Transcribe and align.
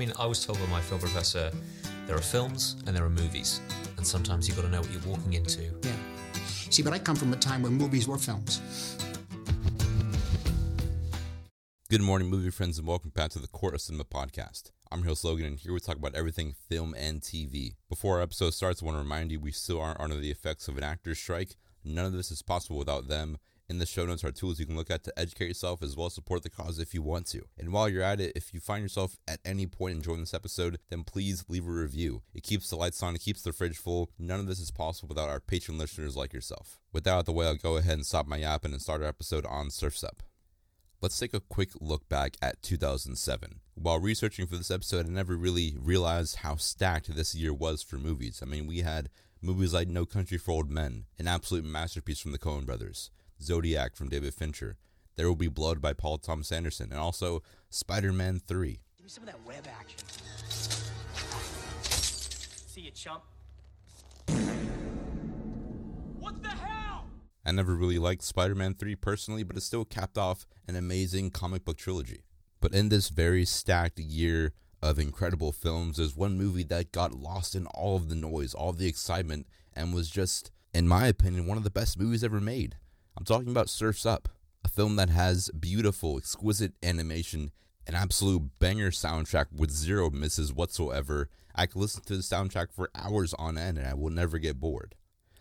mean, 0.00 0.14
I 0.18 0.24
was 0.24 0.46
told 0.46 0.58
by 0.58 0.64
my 0.68 0.80
film 0.80 0.98
professor 0.98 1.52
there 2.06 2.16
are 2.16 2.22
films 2.22 2.76
and 2.86 2.96
there 2.96 3.04
are 3.04 3.10
movies, 3.10 3.60
and 3.98 4.06
sometimes 4.06 4.48
you've 4.48 4.56
got 4.56 4.62
to 4.62 4.70
know 4.70 4.80
what 4.80 4.90
you're 4.90 5.02
walking 5.02 5.34
into. 5.34 5.60
Yeah. 5.82 5.92
See, 6.70 6.82
but 6.82 6.94
I 6.94 6.98
come 6.98 7.16
from 7.16 7.34
a 7.34 7.36
time 7.36 7.60
when 7.60 7.74
movies 7.74 8.08
were 8.08 8.16
films. 8.16 8.62
Good 11.90 12.00
morning, 12.00 12.30
movie 12.30 12.48
friends, 12.48 12.78
and 12.78 12.88
welcome 12.88 13.10
back 13.10 13.30
to 13.32 13.38
the 13.40 13.46
Court 13.48 13.74
of 13.74 13.82
Cinema 13.82 14.04
podcast. 14.04 14.70
I'm 14.90 15.02
Hill 15.02 15.16
Slogan, 15.16 15.44
and 15.44 15.58
here 15.58 15.74
we 15.74 15.80
talk 15.80 15.96
about 15.96 16.14
everything 16.14 16.54
film 16.70 16.94
and 16.96 17.20
TV. 17.20 17.74
Before 17.90 18.16
our 18.16 18.22
episode 18.22 18.54
starts, 18.54 18.82
I 18.82 18.86
want 18.86 18.96
to 18.96 19.02
remind 19.02 19.30
you 19.30 19.38
we 19.38 19.52
still 19.52 19.82
aren't 19.82 20.00
under 20.00 20.16
the 20.16 20.30
effects 20.30 20.66
of 20.66 20.78
an 20.78 20.82
actor's 20.82 21.18
strike. 21.18 21.56
None 21.84 22.06
of 22.06 22.14
this 22.14 22.30
is 22.30 22.40
possible 22.40 22.78
without 22.78 23.08
them. 23.08 23.36
In 23.70 23.78
the 23.78 23.86
show 23.86 24.04
notes 24.04 24.24
are 24.24 24.32
tools 24.32 24.58
you 24.58 24.66
can 24.66 24.74
look 24.74 24.90
at 24.90 25.04
to 25.04 25.16
educate 25.16 25.46
yourself 25.46 25.80
as 25.80 25.96
well 25.96 26.08
as 26.08 26.14
support 26.14 26.42
the 26.42 26.50
cause 26.50 26.80
if 26.80 26.92
you 26.92 27.02
want 27.02 27.26
to. 27.26 27.42
And 27.56 27.72
while 27.72 27.88
you're 27.88 28.02
at 28.02 28.20
it, 28.20 28.32
if 28.34 28.52
you 28.52 28.58
find 28.58 28.82
yourself 28.82 29.16
at 29.28 29.38
any 29.44 29.68
point 29.68 29.94
enjoying 29.94 30.18
this 30.18 30.34
episode, 30.34 30.80
then 30.88 31.04
please 31.04 31.44
leave 31.46 31.68
a 31.68 31.70
review. 31.70 32.22
It 32.34 32.42
keeps 32.42 32.68
the 32.68 32.74
lights 32.74 33.00
on, 33.00 33.14
it 33.14 33.20
keeps 33.20 33.42
the 33.42 33.52
fridge 33.52 33.78
full. 33.78 34.10
None 34.18 34.40
of 34.40 34.48
this 34.48 34.58
is 34.58 34.72
possible 34.72 35.10
without 35.10 35.28
our 35.28 35.38
patron 35.38 35.78
listeners 35.78 36.16
like 36.16 36.32
yourself. 36.32 36.80
With 36.92 37.04
that 37.04 37.12
out 37.12 37.18
of 37.20 37.26
the 37.26 37.32
way, 37.32 37.46
I'll 37.46 37.54
go 37.54 37.76
ahead 37.76 37.92
and 37.92 38.04
stop 38.04 38.26
my 38.26 38.38
yapping 38.38 38.72
and 38.72 38.82
start 38.82 39.02
our 39.02 39.08
episode 39.08 39.46
on 39.46 39.70
Surf's 39.70 40.02
Up. 40.02 40.24
Let's 41.00 41.20
take 41.20 41.32
a 41.32 41.38
quick 41.38 41.70
look 41.80 42.08
back 42.08 42.36
at 42.42 42.62
2007. 42.62 43.60
While 43.74 44.00
researching 44.00 44.48
for 44.48 44.56
this 44.56 44.72
episode, 44.72 45.06
I 45.06 45.10
never 45.10 45.36
really 45.36 45.76
realized 45.78 46.38
how 46.38 46.56
stacked 46.56 47.14
this 47.14 47.36
year 47.36 47.54
was 47.54 47.84
for 47.84 47.98
movies. 47.98 48.40
I 48.42 48.46
mean, 48.46 48.66
we 48.66 48.80
had 48.80 49.10
movies 49.40 49.72
like 49.72 49.86
No 49.86 50.06
Country 50.06 50.38
for 50.38 50.50
Old 50.50 50.70
Men, 50.70 51.04
an 51.20 51.28
absolute 51.28 51.64
masterpiece 51.64 52.18
from 52.18 52.32
the 52.32 52.38
Coen 52.38 52.66
brothers, 52.66 53.12
Zodiac 53.42 53.96
from 53.96 54.08
David 54.08 54.34
Fincher, 54.34 54.76
There 55.16 55.28
Will 55.28 55.36
Be 55.36 55.48
Blood 55.48 55.80
by 55.80 55.92
Paul 55.92 56.18
Thomas 56.18 56.52
Anderson, 56.52 56.90
and 56.90 57.00
also 57.00 57.42
Spider 57.68 58.12
Man 58.12 58.40
3. 58.46 58.80
Give 58.96 59.04
me 59.04 59.08
some 59.08 59.24
of 59.24 59.28
that 59.28 59.44
web 59.46 59.66
action. 59.78 59.98
See 61.82 62.82
you, 62.82 62.90
chump. 62.90 63.22
What 66.18 66.42
the 66.42 66.48
hell? 66.48 67.06
I 67.44 67.52
never 67.52 67.74
really 67.74 67.98
liked 67.98 68.22
Spider 68.22 68.54
Man 68.54 68.74
3 68.74 68.94
personally, 68.96 69.42
but 69.42 69.56
it 69.56 69.62
still 69.62 69.84
capped 69.84 70.18
off 70.18 70.46
an 70.68 70.76
amazing 70.76 71.30
comic 71.30 71.64
book 71.64 71.76
trilogy. 71.76 72.24
But 72.60 72.74
in 72.74 72.90
this 72.90 73.08
very 73.08 73.44
stacked 73.44 73.98
year 73.98 74.52
of 74.82 74.98
incredible 74.98 75.52
films, 75.52 75.96
there's 75.96 76.16
one 76.16 76.38
movie 76.38 76.64
that 76.64 76.92
got 76.92 77.14
lost 77.14 77.54
in 77.54 77.66
all 77.66 77.96
of 77.96 78.08
the 78.08 78.14
noise, 78.14 78.54
all 78.54 78.70
of 78.70 78.78
the 78.78 78.88
excitement, 78.88 79.46
and 79.74 79.94
was 79.94 80.10
just, 80.10 80.50
in 80.72 80.86
my 80.86 81.06
opinion, 81.06 81.46
one 81.46 81.58
of 81.58 81.64
the 81.64 81.70
best 81.70 81.98
movies 81.98 82.22
ever 82.22 82.40
made. 82.40 82.76
I'm 83.16 83.24
talking 83.24 83.50
about 83.50 83.68
Surf's 83.68 84.06
Up, 84.06 84.28
a 84.64 84.68
film 84.68 84.96
that 84.96 85.10
has 85.10 85.50
beautiful, 85.50 86.16
exquisite 86.16 86.72
animation, 86.82 87.50
an 87.86 87.94
absolute 87.94 88.58
banger 88.58 88.90
soundtrack 88.90 89.46
with 89.54 89.70
zero 89.70 90.10
misses 90.10 90.52
whatsoever. 90.52 91.28
I 91.54 91.66
could 91.66 91.80
listen 91.80 92.02
to 92.04 92.16
the 92.16 92.22
soundtrack 92.22 92.72
for 92.72 92.90
hours 92.94 93.34
on 93.34 93.58
end 93.58 93.78
and 93.78 93.86
I 93.86 93.94
will 93.94 94.10
never 94.10 94.38
get 94.38 94.60
bored. 94.60 94.94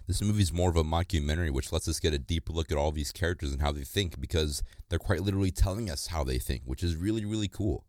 This 0.08 0.24
movie 0.24 0.42
is 0.42 0.52
more 0.52 0.72
of 0.72 0.76
a 0.76 0.84
mockumentary, 0.84 1.52
which 1.52 1.72
lets 1.72 1.88
us 1.88 2.00
get 2.00 2.16
a 2.16 2.20
deeper 2.20 2.52
look 2.52 2.72
at 2.72 2.78
all 2.78 2.92
these 2.92 3.12
characters 3.12 3.52
and 3.52 3.62
how 3.62 3.72
they 3.72 3.84
think 3.84 4.20
because 4.20 4.64
they're 4.90 4.98
quite 4.98 5.22
literally 5.22 5.52
telling 5.52 5.90
us 5.90 6.08
how 6.08 6.24
they 6.24 6.40
think, 6.40 6.64
which 6.66 6.82
is 6.82 6.96
really, 6.96 7.24
really 7.26 7.48
cool. 7.48 7.86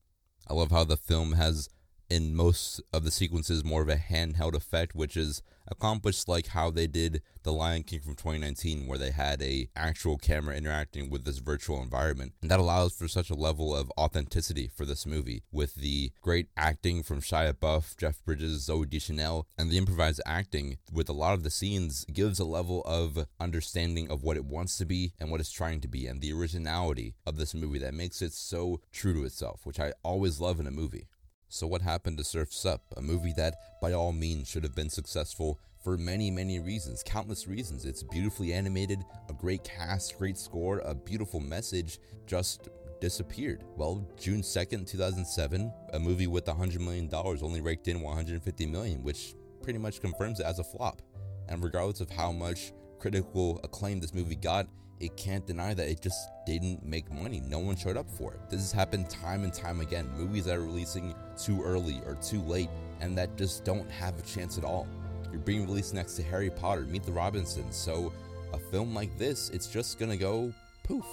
I 0.47 0.53
love 0.53 0.71
how 0.71 0.85
the 0.85 0.99
film 0.99 1.33
has 1.33 1.71
in 2.11 2.35
most 2.35 2.83
of 2.93 3.05
the 3.05 3.11
sequences 3.11 3.65
more 3.65 3.83
of 3.83 3.89
a 3.89 3.97
handheld 3.97 4.55
effect 4.55 4.95
which 4.95 5.17
is 5.17 5.43
accomplished 5.71 6.29
like 6.29 6.49
how 6.49 6.71
they 6.71 6.87
did 6.87 7.23
the 7.43 7.53
lion 7.53 7.83
king 7.83 8.01
from 8.01 8.15
2019 8.15 8.87
where 8.87 8.99
they 8.99 9.13
had 9.13 9.41
a 9.41 9.69
actual 9.77 10.19
camera 10.19 10.57
interacting 10.57 11.09
with 11.09 11.25
this 11.25 11.39
virtual 11.39 11.81
environment. 11.81 12.33
And 12.43 12.51
that 12.51 12.61
allows 12.61 12.93
for 12.93 13.09
such 13.09 13.31
a 13.31 13.35
level 13.35 13.75
of 13.75 13.91
authenticity 13.99 14.69
for 14.69 14.85
this 14.85 15.07
movie 15.07 15.43
with 15.51 15.77
the 15.77 16.13
great 16.21 16.49
acting 16.57 17.03
from 17.03 17.21
shia 17.21 17.53
labeouf 17.53 17.97
jeff 17.97 18.23
bridges 18.25 18.67
zooey 18.67 18.89
deschanel 18.89 19.47
and 19.57 19.71
the 19.71 19.79
improvised 19.79 20.21
acting 20.27 20.79
with 20.93 21.09
a 21.09 21.13
lot 21.15 21.35
of 21.35 21.43
the 21.43 21.51
scenes 21.51 22.05
gives 22.07 22.39
a 22.39 22.45
level 22.45 22.83
of 22.85 23.27
understanding 23.39 24.11
of 24.11 24.23
what 24.23 24.37
it 24.37 24.45
wants 24.45 24.77
to 24.77 24.85
be 24.85 25.13
and 25.19 25.31
what 25.31 25.41
it's 25.41 25.53
trying 25.53 25.81
to 25.81 25.89
be 25.89 26.07
and 26.07 26.21
the 26.21 26.33
originality 26.33 27.15
of 27.27 27.37
this 27.37 27.55
movie 27.55 27.79
that 27.79 27.95
makes 27.95 28.21
it 28.21 28.33
so 28.33 28.81
true 28.93 29.15
to 29.15 29.25
itself 29.25 29.61
which 29.65 29.79
i 29.79 29.93
always 30.03 30.41
love 30.41 30.59
in 30.59 30.67
a 30.67 30.71
movie 30.71 31.07
so, 31.53 31.67
what 31.67 31.83
happened 31.83 32.17
to 32.19 32.25
Surf's 32.25 32.65
Up, 32.65 32.83
a 32.97 33.03
movie 33.03 33.33
that 33.37 33.57
by 33.83 33.93
all 33.93 34.13
means 34.13 34.49
should 34.49 34.63
have 34.63 34.77
been 34.77 34.89
successful 34.89 35.59
for 35.83 35.97
many, 35.99 36.31
many 36.31 36.61
reasons, 36.61 37.03
countless 37.03 37.49
reasons? 37.49 37.85
It's 37.85 38.05
beautifully 38.05 38.53
animated, 38.53 39.01
a 39.29 39.33
great 39.33 39.65
cast, 39.65 40.17
great 40.17 40.39
score, 40.39 40.79
a 40.85 40.95
beautiful 40.95 41.41
message, 41.41 41.99
just 42.25 42.69
disappeared. 43.01 43.65
Well, 43.77 44.09
June 44.17 44.43
2nd, 44.43 44.87
2007, 44.87 45.73
a 45.93 45.99
movie 45.99 46.29
with 46.29 46.45
$100 46.45 46.79
million 46.79 47.11
only 47.13 47.61
raked 47.61 47.89
in 47.89 48.01
150 48.01 48.67
million, 48.67 49.03
which 49.03 49.35
pretty 49.61 49.81
much 49.81 50.01
confirms 50.01 50.39
it 50.39 50.47
as 50.47 50.61
a 50.61 50.65
flop. 50.65 51.03
And 51.49 51.65
regardless 51.65 52.01
of 52.01 52.11
how 52.11 52.31
much 52.31 52.73
critical 53.01 53.59
acclaim 53.65 53.99
this 53.99 54.15
movie 54.15 54.37
got, 54.37 54.69
it 55.01 55.17
can't 55.17 55.47
deny 55.47 55.73
that 55.73 55.89
it 55.89 56.03
just 56.03 56.29
didn't 56.45 56.85
make 56.85 57.11
money. 57.11 57.41
No 57.41 57.59
one 57.59 57.75
showed 57.75 57.97
up 57.97 58.09
for 58.11 58.35
it. 58.35 58.41
This 58.51 58.61
has 58.61 58.73
happened 58.73 59.09
time 59.09 59.45
and 59.45 59.53
time 59.53 59.81
again. 59.81 60.11
Movies 60.17 60.45
that 60.45 60.57
are 60.57 60.63
releasing 60.63 61.15
too 61.39 61.63
early 61.63 62.03
or 62.07 62.17
too 62.17 62.43
late 62.43 62.69
and 63.01 63.17
that 63.17 63.37
just 63.37 63.65
don't 63.65 63.91
have 63.91 64.19
a 64.19 64.23
chance 64.23 64.59
at 64.59 64.65
all. 64.65 64.87
You're 65.33 65.41
being 65.41 65.67
released 65.67 65.95
next 65.95 66.17
to 66.17 66.23
Harry 66.23 66.51
Potter, 66.51 66.83
Meet 66.83 67.05
the 67.05 67.13
Robinsons. 67.13 67.77
So 67.77 68.13
a 68.53 68.59
film 68.59 68.95
like 68.95 69.17
this, 69.17 69.49
it's 69.51 69.69
just 69.69 69.99
gonna 69.99 70.19
go 70.19 70.53
poof. 70.85 71.07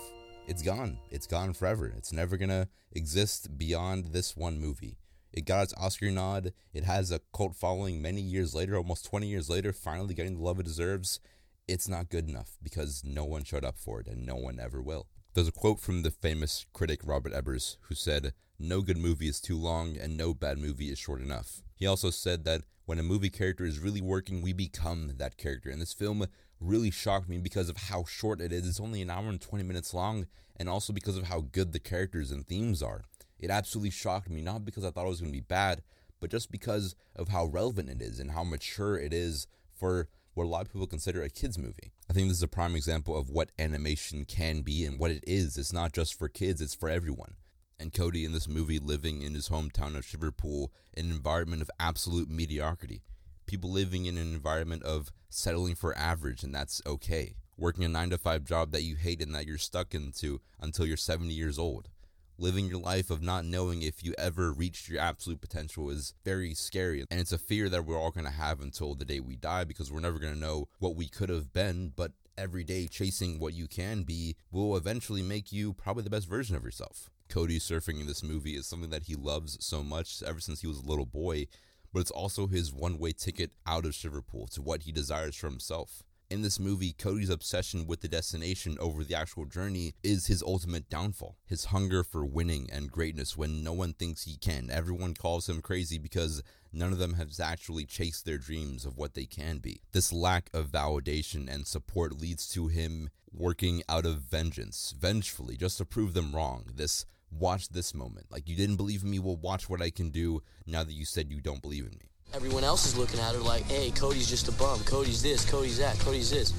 It's 0.48 0.62
gone. 0.62 0.98
It's 1.10 1.28
gone 1.28 1.54
forever. 1.54 1.88
It's 1.96 2.12
never 2.12 2.36
gonna 2.36 2.68
exist 2.92 3.58
beyond 3.58 4.08
this 4.08 4.36
one 4.36 4.60
movie. 4.60 4.98
It 5.32 5.46
got 5.46 5.64
its 5.64 5.74
Oscar 5.78 6.12
nod. 6.12 6.52
It 6.74 6.84
has 6.84 7.12
a 7.12 7.22
cult 7.34 7.56
following 7.56 8.02
many 8.02 8.22
years 8.22 8.54
later, 8.56 8.76
almost 8.76 9.06
20 9.06 9.28
years 9.28 9.50
later, 9.50 9.72
finally 9.72 10.14
getting 10.14 10.38
the 10.38 10.44
love 10.44 10.60
it 10.60 10.66
deserves 10.66 11.20
it's 11.68 11.88
not 11.88 12.10
good 12.10 12.30
enough 12.30 12.58
because 12.64 13.04
no 13.06 13.26
one 13.26 13.44
showed 13.44 13.66
up 13.66 13.78
for 13.78 14.00
it 14.00 14.08
and 14.08 14.26
no 14.26 14.36
one 14.36 14.60
ever 14.60 14.82
will. 14.82 15.08
There's 15.34 15.48
a 15.48 15.52
quote 15.52 15.80
from 15.80 16.02
the 16.02 16.12
famous 16.12 16.66
critic 16.74 17.02
Robert 17.04 17.34
Ebert 17.34 17.78
who 17.82 17.96
said, 17.96 18.34
No 18.58 18.82
good 18.82 18.98
movie 18.98 19.28
is 19.28 19.40
too 19.40 19.58
long 19.58 19.98
and 19.98 20.18
no 20.18 20.34
bad 20.34 20.58
movie 20.58 20.90
is 20.90 20.98
short 20.98 21.22
enough. 21.22 21.62
He 21.76 21.86
also 21.86 22.10
said 22.10 22.44
that 22.46 22.62
when 22.86 23.00
a 23.00 23.04
movie 23.04 23.30
character 23.30 23.66
is 23.66 23.80
really 23.80 24.02
working, 24.02 24.42
we 24.42 24.54
become 24.54 25.14
that 25.18 25.38
character. 25.38 25.70
And 25.70 25.82
this 25.82 25.94
film 25.94 26.26
really 26.60 26.90
shocked 26.90 27.30
me 27.30 27.38
because 27.38 27.70
of 27.70 27.78
how 27.78 28.06
short 28.06 28.42
it 28.42 28.52
is. 28.52 28.68
It's 28.68 28.80
only 28.80 29.02
an 29.02 29.10
hour 29.10 29.28
and 29.28 29.40
20 29.40 29.64
minutes 29.64 29.94
long, 29.94 30.26
and 30.56 30.70
also 30.70 30.94
because 30.94 31.18
of 31.18 31.26
how 31.26 31.42
good 31.42 31.74
the 31.74 31.80
characters 31.80 32.32
and 32.32 32.48
themes 32.48 32.82
are. 32.82 33.04
It 33.40 33.52
absolutely 33.52 33.92
shocked 33.92 34.30
me, 34.30 34.42
not 34.42 34.66
because 34.66 34.84
I 34.84 34.90
thought 34.90 35.06
it 35.06 35.10
was 35.10 35.20
going 35.20 35.32
to 35.32 35.38
be 35.38 35.42
bad, 35.42 35.84
but 36.20 36.32
just 36.32 36.52
because 36.52 36.96
of 37.16 37.28
how 37.28 37.46
relevant 37.46 37.90
it 37.90 38.02
is 38.02 38.20
and 38.20 38.32
how 38.32 38.44
mature 38.44 38.98
it 38.98 39.14
is 39.14 39.48
for 39.76 40.08
what 40.38 40.46
a 40.46 40.50
lot 40.50 40.62
of 40.62 40.72
people 40.72 40.86
consider 40.86 41.24
a 41.24 41.30
kids 41.30 41.58
movie. 41.58 41.92
I 42.08 42.14
think 42.14 42.28
this 42.28 42.38
is 42.38 42.44
a 42.44 42.48
prime 42.48 42.76
example 42.76 43.18
of 43.18 43.32
what 43.32 43.52
animation 43.58 44.24
can 44.24 44.62
be 44.62 44.86
and 44.86 45.00
what 45.00 45.10
it 45.10 45.24
is. 45.26 45.58
It's 45.58 45.74
not 45.74 45.94
just 45.94 46.14
for 46.14 46.30
kids, 46.30 46.62
it's 46.62 46.76
for 46.76 46.90
everyone. 46.90 47.34
And 47.80 47.92
Cody 47.92 48.24
in 48.24 48.34
this 48.34 48.48
movie 48.48 48.78
living 48.78 49.24
in 49.24 49.34
his 49.34 49.50
hometown 49.50 49.98
of 49.98 50.06
Shiverpool, 50.06 50.72
an 50.96 51.10
environment 51.10 51.64
of 51.64 51.72
absolute 51.80 52.30
mediocrity. 52.30 53.02
People 53.48 53.72
living 53.72 54.06
in 54.06 54.16
an 54.16 54.32
environment 54.32 54.84
of 54.84 55.12
settling 55.28 55.74
for 55.74 55.98
average 55.98 56.44
and 56.44 56.54
that's 56.54 56.84
okay. 56.86 57.34
Working 57.58 57.86
a 57.86 57.88
9 57.88 58.12
to 58.12 58.20
5 58.20 58.44
job 58.44 58.72
that 58.74 58.84
you 58.84 58.96
hate 58.96 59.24
and 59.24 59.34
that 59.34 59.48
you're 59.48 59.58
stuck 59.58 59.96
into 59.96 60.40
until 60.62 60.86
you're 60.86 60.98
70 60.98 61.34
years 61.34 61.58
old 61.58 61.90
living 62.38 62.68
your 62.68 62.80
life 62.80 63.10
of 63.10 63.22
not 63.22 63.46
knowing 63.46 63.82
if 63.82 64.04
you 64.04 64.14
ever 64.18 64.52
reached 64.52 64.90
your 64.90 65.02
absolute 65.02 65.42
potential 65.42 65.90
is 65.90 66.14
very 66.24 66.54
scary. 66.54 67.04
And 67.10 67.20
it's 67.20 67.32
a 67.32 67.38
fear 67.38 67.70
that 67.70 67.86
we're 67.86 68.00
all 68.00 68.12
going 68.12 68.26
to 68.26 68.32
have 68.32 68.62
until 68.62 68.96
the 68.96 69.06
day 69.06 69.20
we 69.20 69.36
die 69.36 69.64
because 69.64 69.92
we're 69.92 70.00
never 70.00 70.20
going 70.20 70.34
to 70.34 70.40
know 70.40 70.68
what 70.80 70.96
we 70.96 71.08
could 71.08 71.30
have 71.30 71.54
been. 71.54 71.94
But 71.96 72.12
every 72.38 72.64
day 72.64 72.88
chasing 72.88 73.40
what 73.40 73.54
you 73.54 73.68
can 73.68 74.04
be 74.04 74.36
will 74.52 74.78
eventually 74.78 75.24
make 75.24 75.52
you 75.52 75.74
probably 75.74 76.04
the 76.04 76.10
best 76.10 76.30
version 76.30 76.56
of 76.56 76.64
yourself. 76.64 77.10
Cody 77.30 77.60
surfing 77.60 78.00
in 78.00 78.08
this 78.08 78.24
movie 78.24 78.56
is 78.56 78.68
something 78.68 78.90
that 78.92 79.04
he 79.04 79.16
loves 79.16 79.58
so 79.66 79.84
much 79.84 80.22
ever 80.24 80.40
since 80.40 80.62
he 80.62 80.68
was 80.68 80.78
a 80.78 80.88
little 80.88 81.06
boy, 81.06 81.48
but 81.92 82.00
it's 82.00 82.12
also 82.12 82.48
his 82.48 82.72
one 82.72 83.00
way 83.00 83.12
ticket 83.12 83.52
out 83.66 83.86
of 83.86 83.96
Shiverpool 83.96 84.48
to 84.48 84.62
what 84.62 84.84
he 84.84 84.92
desires 84.92 85.36
for 85.36 85.48
himself 85.48 86.04
in 86.30 86.42
this 86.42 86.60
movie, 86.60 86.94
Cody's 86.94 87.30
obsession 87.30 87.88
with 87.88 88.02
the 88.02 88.08
destination 88.08 88.78
over 88.80 89.04
the 89.04 89.16
actual 89.16 89.46
journey 89.46 89.94
is 90.04 90.28
his 90.28 90.44
ultimate 90.44 90.90
downfall. 90.90 91.38
His 91.46 91.66
hunger 91.66 92.04
for 92.04 92.26
winning 92.26 92.70
and 92.72 92.92
greatness 92.92 93.38
when 93.38 93.64
no 93.64 93.74
one 93.74 93.94
thinks 93.94 94.26
he 94.26 94.38
can. 94.38 94.70
Everyone 94.70 95.14
calls 95.14 95.48
him 95.48 95.62
crazy 95.62 95.98
because 95.98 96.44
none 96.74 96.92
of 96.92 97.00
them 97.00 97.14
has 97.14 97.40
actually 97.40 97.86
chased 97.86 98.26
their 98.26 98.38
dreams 98.38 98.86
of 98.86 98.98
what 98.98 99.14
they 99.14 99.26
can 99.26 99.60
be. 99.60 99.82
This 99.92 100.12
lack 100.12 100.50
of 100.54 100.68
validation 100.68 101.54
and 101.54 101.66
support 101.66 102.20
leads 102.20 102.48
to 102.50 102.68
him 102.68 103.10
working 103.32 103.84
out 103.88 104.06
of 104.06 104.20
vengeance, 104.20 104.94
vengefully, 104.98 105.58
just 105.58 105.78
to 105.78 105.86
prove 105.86 106.14
them 106.14 106.36
wrong. 106.36 106.66
This 106.76 107.06
watch 107.32 107.70
this 107.70 107.94
moment. 107.94 108.28
Like, 108.30 108.48
you 108.48 108.56
didn't 108.56 108.78
believe 108.78 109.04
in 109.04 109.12
me, 109.12 109.20
well, 109.20 109.36
watch 109.36 109.70
what 109.70 109.82
I 109.82 109.90
can 109.90 110.10
do 110.10 110.42
now 110.66 110.84
that 110.84 110.94
you 110.94 111.06
said 111.06 111.32
you 111.32 111.42
don't 111.42 111.62
believe 111.62 111.86
in 111.86 111.92
me. 111.92 112.10
Everyone 112.34 112.64
else 112.64 112.86
is 112.86 112.98
looking 112.98 113.20
at 113.20 113.34
her 113.34 113.40
like, 113.40 113.64
hey, 113.64 113.92
Cody's 113.92 114.30
just 114.30 114.48
a 114.48 114.52
bum. 114.52 114.80
Cody's 114.84 115.24
this, 115.24 115.50
Cody's 115.50 115.78
that, 115.80 115.98
Cody's 116.00 116.30
this. 116.30 116.52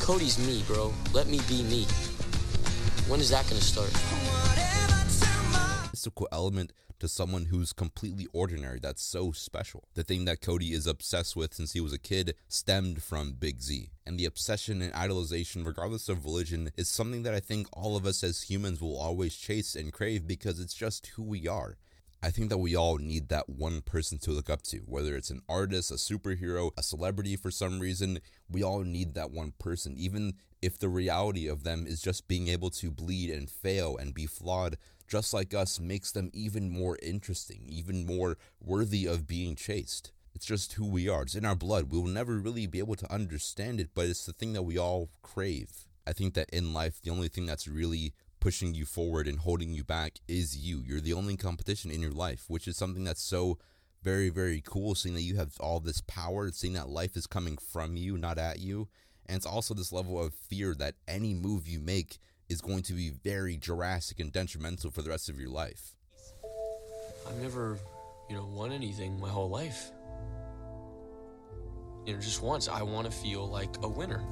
Cody's 0.00 0.38
me, 0.38 0.62
bro. 0.66 0.94
Let 1.12 1.26
me 1.26 1.40
be 1.48 1.62
me. 1.64 1.84
When 3.08 3.20
is 3.20 3.30
that 3.30 3.44
going 3.48 3.60
to 3.60 3.64
start? 3.64 3.92
Mystical 5.92 6.28
element 6.30 6.72
to 7.00 7.08
someone 7.08 7.46
who's 7.46 7.72
completely 7.72 8.26
ordinary 8.32 8.78
that's 8.80 9.02
so 9.02 9.32
special. 9.32 9.84
The 9.94 10.04
thing 10.04 10.24
that 10.26 10.40
Cody 10.40 10.72
is 10.72 10.86
obsessed 10.86 11.36
with 11.36 11.52
since 11.52 11.72
he 11.72 11.80
was 11.80 11.92
a 11.92 11.98
kid 11.98 12.34
stemmed 12.48 13.02
from 13.02 13.32
Big 13.32 13.60
Z. 13.60 13.90
And 14.06 14.18
the 14.18 14.24
obsession 14.24 14.80
and 14.80 14.92
idolization, 14.94 15.66
regardless 15.66 16.08
of 16.08 16.24
religion, 16.24 16.70
is 16.76 16.88
something 16.88 17.24
that 17.24 17.34
I 17.34 17.40
think 17.40 17.66
all 17.72 17.96
of 17.96 18.06
us 18.06 18.22
as 18.22 18.42
humans 18.42 18.80
will 18.80 18.96
always 18.96 19.36
chase 19.36 19.74
and 19.74 19.92
crave 19.92 20.26
because 20.26 20.60
it's 20.60 20.74
just 20.74 21.08
who 21.08 21.22
we 21.22 21.46
are. 21.48 21.76
I 22.26 22.30
think 22.30 22.48
that 22.48 22.58
we 22.58 22.74
all 22.74 22.98
need 22.98 23.28
that 23.28 23.48
one 23.48 23.82
person 23.82 24.18
to 24.18 24.32
look 24.32 24.50
up 24.50 24.62
to, 24.62 24.78
whether 24.78 25.14
it's 25.14 25.30
an 25.30 25.42
artist, 25.48 25.92
a 25.92 25.94
superhero, 25.94 26.72
a 26.76 26.82
celebrity 26.82 27.36
for 27.36 27.52
some 27.52 27.78
reason. 27.78 28.18
We 28.50 28.64
all 28.64 28.80
need 28.80 29.14
that 29.14 29.30
one 29.30 29.52
person, 29.60 29.94
even 29.96 30.34
if 30.60 30.76
the 30.76 30.88
reality 30.88 31.46
of 31.46 31.62
them 31.62 31.86
is 31.86 32.02
just 32.02 32.26
being 32.26 32.48
able 32.48 32.70
to 32.70 32.90
bleed 32.90 33.30
and 33.30 33.48
fail 33.48 33.96
and 33.96 34.12
be 34.12 34.26
flawed, 34.26 34.76
just 35.06 35.32
like 35.32 35.54
us, 35.54 35.78
makes 35.78 36.10
them 36.10 36.32
even 36.34 36.68
more 36.68 36.98
interesting, 37.00 37.64
even 37.68 38.04
more 38.04 38.38
worthy 38.60 39.06
of 39.06 39.28
being 39.28 39.54
chased. 39.54 40.10
It's 40.34 40.46
just 40.46 40.72
who 40.72 40.86
we 40.86 41.08
are. 41.08 41.22
It's 41.22 41.36
in 41.36 41.44
our 41.44 41.54
blood. 41.54 41.92
We 41.92 41.98
will 42.00 42.08
never 42.08 42.38
really 42.38 42.66
be 42.66 42.80
able 42.80 42.96
to 42.96 43.12
understand 43.12 43.78
it, 43.78 43.90
but 43.94 44.06
it's 44.06 44.26
the 44.26 44.32
thing 44.32 44.52
that 44.54 44.64
we 44.64 44.76
all 44.76 45.10
crave. 45.22 45.86
I 46.04 46.12
think 46.12 46.34
that 46.34 46.50
in 46.50 46.72
life, 46.72 47.00
the 47.00 47.10
only 47.10 47.28
thing 47.28 47.46
that's 47.46 47.68
really 47.68 48.14
pushing 48.46 48.74
you 48.74 48.84
forward 48.84 49.26
and 49.26 49.40
holding 49.40 49.74
you 49.74 49.82
back 49.82 50.20
is 50.28 50.56
you. 50.56 50.80
You're 50.86 51.00
the 51.00 51.14
only 51.14 51.36
competition 51.36 51.90
in 51.90 52.00
your 52.00 52.12
life, 52.12 52.44
which 52.46 52.68
is 52.68 52.76
something 52.76 53.02
that's 53.02 53.20
so 53.20 53.58
very, 54.04 54.28
very 54.28 54.62
cool, 54.64 54.94
seeing 54.94 55.16
that 55.16 55.22
you 55.22 55.34
have 55.34 55.58
all 55.58 55.80
this 55.80 56.00
power, 56.02 56.52
seeing 56.52 56.74
that 56.74 56.88
life 56.88 57.16
is 57.16 57.26
coming 57.26 57.58
from 57.58 57.96
you, 57.96 58.16
not 58.16 58.38
at 58.38 58.60
you. 58.60 58.86
And 59.26 59.36
it's 59.36 59.46
also 59.46 59.74
this 59.74 59.90
level 59.90 60.22
of 60.22 60.32
fear 60.32 60.76
that 60.76 60.94
any 61.08 61.34
move 61.34 61.66
you 61.66 61.80
make 61.80 62.18
is 62.48 62.60
going 62.60 62.84
to 62.84 62.92
be 62.92 63.10
very 63.10 63.56
drastic 63.56 64.20
and 64.20 64.32
detrimental 64.32 64.92
for 64.92 65.02
the 65.02 65.10
rest 65.10 65.28
of 65.28 65.40
your 65.40 65.50
life. 65.50 65.96
I've 67.26 67.42
never, 67.42 67.80
you 68.30 68.36
know, 68.36 68.46
won 68.46 68.70
anything 68.70 69.18
my 69.18 69.28
whole 69.28 69.50
life. 69.50 69.90
You 72.06 72.14
know, 72.14 72.20
just 72.20 72.44
once, 72.44 72.68
I 72.68 72.82
want 72.82 73.10
to 73.10 73.12
feel 73.12 73.48
like 73.48 73.74
a 73.82 73.88
winner. 73.88 74.22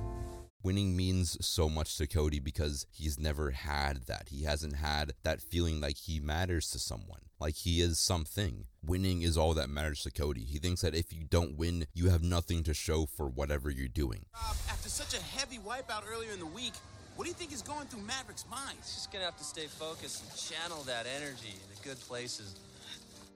Winning 0.65 0.97
means 0.97 1.37
so 1.47 1.69
much 1.69 1.99
to 1.99 2.07
Cody 2.07 2.41
because 2.41 2.87
he's 2.91 3.21
never 3.21 3.51
had 3.51 4.07
that. 4.07 4.31
He 4.31 4.45
hasn't 4.45 4.77
had 4.77 5.13
that 5.23 5.43
feeling 5.43 5.79
like 5.79 5.99
he 5.99 6.19
matters 6.19 6.71
to 6.71 6.79
someone, 6.79 7.21
like 7.39 7.55
he 7.55 7.83
is 7.83 7.99
something. 7.99 8.65
Winning 8.83 9.21
is 9.21 9.37
all 9.37 9.53
that 9.53 9.69
matters 9.69 10.03
to 10.05 10.11
Cody. 10.11 10.41
He 10.41 10.57
thinks 10.59 10.81
that 10.81 10.95
if 10.95 11.13
you 11.13 11.23
don't 11.23 11.59
win, 11.59 11.87
you 11.93 12.09
have 12.09 12.23
nothing 12.23 12.63
to 12.63 12.73
show 12.73 13.05
for 13.05 13.29
whatever 13.29 13.69
you're 13.69 13.89
doing. 13.89 14.25
Uh, 14.35 14.55
after 14.71 14.89
such 14.89 15.13
a 15.13 15.23
heavy 15.23 15.59
wipeout 15.59 16.05
earlier 16.11 16.33
in 16.33 16.41
the 16.41 16.47
week, 16.47 16.73
what 17.17 17.25
do 17.25 17.29
you 17.29 17.35
think 17.35 17.53
is 17.53 17.61
going 17.61 17.87
through 17.89 18.01
Maverick's 18.01 18.47
mind? 18.51 18.79
He's 18.79 18.95
just 18.95 19.13
gonna 19.13 19.27
have 19.27 19.37
to 19.37 19.45
stay 19.45 19.67
focused 19.67 20.23
and 20.23 20.35
channel 20.35 20.83
that 20.85 21.05
energy 21.15 21.53
into 21.69 21.83
good 21.87 22.01
places. 22.09 22.55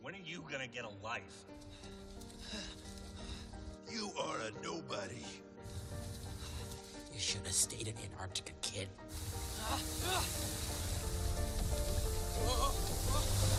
When 0.00 0.14
are 0.14 0.24
you 0.24 0.42
gonna 0.50 0.66
get 0.66 0.86
a 0.86 1.04
life? 1.04 1.44
You 3.90 4.10
are 4.20 4.36
a 4.36 4.62
nobody. 4.62 5.24
You 7.18 7.24
should 7.24 7.46
have 7.46 7.52
stayed 7.52 7.88
in 7.88 7.94
Antarctica, 8.04 8.52
kid. 8.62 8.86
Ah, 9.60 9.80
ah. 10.06 10.24
Oh, 12.46 12.46
oh, 12.46 12.74
oh. 13.10 13.57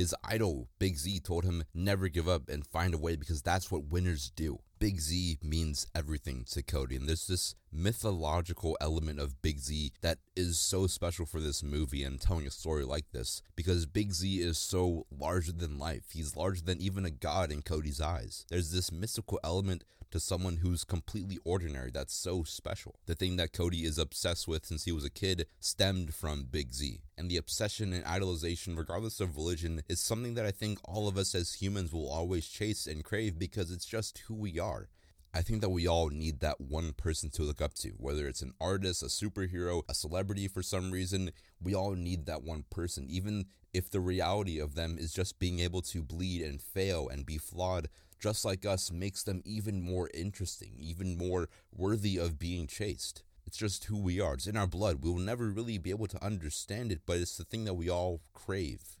His 0.00 0.14
idol, 0.24 0.66
Big 0.78 0.96
Z, 0.96 1.20
told 1.20 1.44
him 1.44 1.62
never 1.74 2.08
give 2.08 2.26
up 2.26 2.48
and 2.48 2.66
find 2.66 2.94
a 2.94 2.98
way 2.98 3.16
because 3.16 3.42
that's 3.42 3.70
what 3.70 3.92
winners 3.92 4.32
do. 4.34 4.60
Big 4.78 4.98
Z 4.98 5.36
means 5.42 5.86
everything 5.94 6.46
to 6.52 6.62
Cody, 6.62 6.96
and 6.96 7.06
there's 7.06 7.26
this 7.26 7.54
mythological 7.72 8.76
element 8.80 9.20
of 9.20 9.40
Big 9.42 9.58
Z 9.58 9.92
that 10.00 10.18
is 10.36 10.58
so 10.58 10.86
special 10.86 11.26
for 11.26 11.40
this 11.40 11.62
movie 11.62 12.02
and 12.02 12.20
telling 12.20 12.46
a 12.46 12.50
story 12.50 12.84
like 12.84 13.10
this 13.12 13.42
because 13.56 13.86
Big 13.86 14.12
Z 14.12 14.40
is 14.40 14.58
so 14.58 15.06
larger 15.10 15.52
than 15.52 15.78
life. 15.78 16.04
He's 16.12 16.36
larger 16.36 16.62
than 16.62 16.80
even 16.80 17.04
a 17.04 17.10
god 17.10 17.52
in 17.52 17.62
Cody's 17.62 18.00
eyes. 18.00 18.46
There's 18.48 18.72
this 18.72 18.90
mystical 18.90 19.38
element 19.44 19.84
to 20.10 20.20
someone 20.20 20.56
who's 20.56 20.84
completely 20.84 21.38
ordinary 21.44 21.90
that's 21.90 22.14
so 22.14 22.42
special. 22.42 22.96
The 23.06 23.14
thing 23.14 23.36
that 23.36 23.52
Cody 23.52 23.84
is 23.84 23.98
obsessed 23.98 24.48
with 24.48 24.66
since 24.66 24.84
he 24.84 24.92
was 24.92 25.04
a 25.04 25.10
kid 25.10 25.46
stemmed 25.60 26.14
from 26.14 26.48
Big 26.50 26.72
Z. 26.72 27.00
And 27.16 27.30
the 27.30 27.36
obsession 27.36 27.92
and 27.92 28.04
idolization, 28.04 28.76
regardless 28.76 29.20
of 29.20 29.36
religion, 29.36 29.82
is 29.88 30.00
something 30.00 30.34
that 30.34 30.46
I 30.46 30.50
think 30.50 30.78
all 30.84 31.06
of 31.06 31.16
us 31.16 31.34
as 31.34 31.54
humans 31.54 31.92
will 31.92 32.10
always 32.10 32.48
chase 32.48 32.86
and 32.86 33.04
crave 33.04 33.38
because 33.38 33.70
it's 33.70 33.86
just 33.86 34.18
who 34.26 34.34
we 34.34 34.58
are. 34.58 34.88
I 35.32 35.42
think 35.42 35.60
that 35.60 35.70
we 35.70 35.86
all 35.86 36.08
need 36.08 36.40
that 36.40 36.60
one 36.60 36.92
person 36.92 37.30
to 37.30 37.44
look 37.44 37.62
up 37.62 37.74
to, 37.74 37.90
whether 37.90 38.26
it's 38.26 38.42
an 38.42 38.52
artist, 38.60 39.02
a 39.02 39.06
superhero, 39.06 39.82
a 39.88 39.94
celebrity 39.94 40.48
for 40.48 40.60
some 40.60 40.90
reason. 40.90 41.30
We 41.62 41.72
all 41.72 41.92
need 41.92 42.26
that 42.26 42.42
one 42.42 42.64
person, 42.68 43.06
even 43.08 43.46
if 43.72 43.88
the 43.88 44.00
reality 44.00 44.58
of 44.58 44.74
them 44.74 44.96
is 44.98 45.12
just 45.12 45.38
being 45.38 45.60
able 45.60 45.82
to 45.82 46.02
bleed 46.02 46.42
and 46.42 46.60
fail 46.60 47.08
and 47.08 47.24
be 47.24 47.38
flawed, 47.38 47.88
just 48.18 48.44
like 48.44 48.66
us, 48.66 48.90
makes 48.90 49.22
them 49.22 49.40
even 49.44 49.80
more 49.80 50.10
interesting, 50.12 50.74
even 50.80 51.16
more 51.16 51.48
worthy 51.72 52.16
of 52.16 52.40
being 52.40 52.66
chased. 52.66 53.22
It's 53.46 53.56
just 53.56 53.84
who 53.84 53.98
we 53.98 54.20
are. 54.20 54.34
It's 54.34 54.48
in 54.48 54.56
our 54.56 54.66
blood. 54.66 54.98
We 55.00 55.10
will 55.10 55.18
never 55.18 55.48
really 55.48 55.78
be 55.78 55.90
able 55.90 56.08
to 56.08 56.24
understand 56.24 56.90
it, 56.90 57.02
but 57.06 57.18
it's 57.18 57.36
the 57.36 57.44
thing 57.44 57.64
that 57.64 57.74
we 57.74 57.88
all 57.88 58.20
crave. 58.32 58.99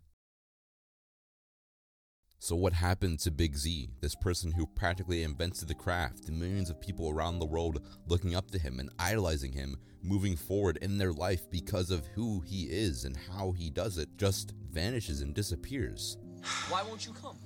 So, 2.42 2.56
what 2.56 2.72
happened 2.72 3.18
to 3.20 3.30
Big 3.30 3.54
Z, 3.54 3.90
this 4.00 4.14
person 4.14 4.50
who 4.50 4.64
practically 4.64 5.24
invented 5.24 5.68
the 5.68 5.74
craft, 5.74 6.26
and 6.26 6.40
millions 6.40 6.70
of 6.70 6.80
people 6.80 7.10
around 7.10 7.38
the 7.38 7.44
world 7.44 7.82
looking 8.06 8.34
up 8.34 8.50
to 8.52 8.58
him 8.58 8.80
and 8.80 8.88
idolizing 8.98 9.52
him, 9.52 9.76
moving 10.02 10.36
forward 10.36 10.78
in 10.80 10.96
their 10.96 11.12
life 11.12 11.50
because 11.50 11.90
of 11.90 12.06
who 12.14 12.40
he 12.40 12.62
is 12.62 13.04
and 13.04 13.14
how 13.14 13.52
he 13.52 13.68
does 13.68 13.98
it, 13.98 14.08
just 14.16 14.54
vanishes 14.72 15.20
and 15.20 15.34
disappears? 15.34 16.16
Why 16.70 16.82
won't 16.82 17.04
you 17.04 17.12
come? 17.12 17.36